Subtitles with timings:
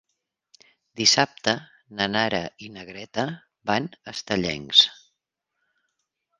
[1.01, 1.53] Dissabte
[1.99, 3.29] na Nara i na Greta
[3.73, 4.85] van a Estellencs.